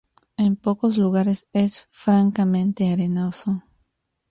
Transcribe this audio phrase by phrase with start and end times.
[0.35, 3.61] En pocos lugares es francamente arenoso.